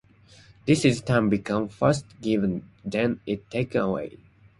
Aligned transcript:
This 0.65 0.83
in 0.83 0.95
turn 0.95 1.29
became, 1.29 1.67
First 1.67 2.07
it 2.09 2.21
giveth, 2.23 2.63
then 2.83 3.19
it 3.27 3.51
taketh 3.51 3.75
away. 3.75 4.17